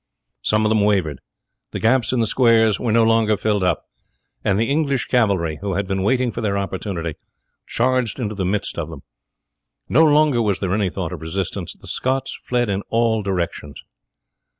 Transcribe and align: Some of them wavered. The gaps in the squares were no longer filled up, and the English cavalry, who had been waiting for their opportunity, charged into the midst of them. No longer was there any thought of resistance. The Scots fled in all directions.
Some 0.41 0.65
of 0.65 0.69
them 0.69 0.81
wavered. 0.81 1.21
The 1.73 1.79
gaps 1.79 2.11
in 2.11 2.21
the 2.21 2.25
squares 2.25 2.79
were 2.79 2.91
no 2.91 3.03
longer 3.03 3.37
filled 3.37 3.63
up, 3.63 3.85
and 4.43 4.59
the 4.59 4.67
English 4.67 5.05
cavalry, 5.05 5.59
who 5.61 5.73
had 5.75 5.85
been 5.87 6.01
waiting 6.01 6.31
for 6.31 6.41
their 6.41 6.57
opportunity, 6.57 7.17
charged 7.67 8.19
into 8.19 8.33
the 8.33 8.43
midst 8.43 8.79
of 8.79 8.89
them. 8.89 9.03
No 9.87 10.03
longer 10.03 10.41
was 10.41 10.59
there 10.59 10.73
any 10.73 10.89
thought 10.89 11.11
of 11.11 11.21
resistance. 11.21 11.73
The 11.75 11.85
Scots 11.85 12.39
fled 12.41 12.67
in 12.67 12.81
all 12.89 13.21
directions. 13.21 13.83